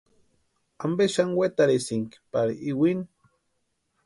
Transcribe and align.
¿Ampe 0.85 1.03
xani 1.13 1.37
wetarhisïnki 1.39 2.17
pari 2.31 2.53
iwini? 2.69 3.05